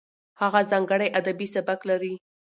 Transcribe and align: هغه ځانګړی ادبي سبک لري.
هغه 0.41 0.59
ځانګړی 0.71 1.07
ادبي 1.19 1.47
سبک 1.55 1.79
لري. 1.89 2.13